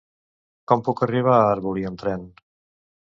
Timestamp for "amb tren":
1.91-2.29